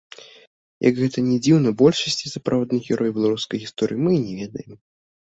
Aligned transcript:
Як 0.89 0.97
гэта 1.01 1.17
ні 1.27 1.35
дзіўна, 1.49 1.75
большасці 1.83 2.33
сапраўдных 2.35 2.79
герояў 2.93 3.17
беларускай 3.21 3.57
гісторыі 3.69 3.97
мы 4.05 4.11
і 4.21 4.23
не 4.29 4.33
ведаем. 4.45 4.73